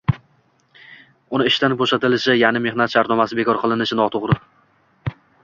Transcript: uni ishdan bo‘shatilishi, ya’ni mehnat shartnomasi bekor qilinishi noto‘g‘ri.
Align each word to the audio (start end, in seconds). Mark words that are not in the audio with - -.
uni 1.37 1.45
ishdan 1.49 1.75
bo‘shatilishi, 1.81 2.33
ya’ni 2.39 2.63
mehnat 2.67 2.95
shartnomasi 2.95 3.39
bekor 3.43 3.61
qilinishi 3.67 4.01
noto‘g‘ri. 4.01 4.41